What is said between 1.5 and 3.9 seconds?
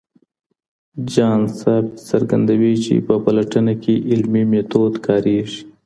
سبت څرګندوي چي په پلټنه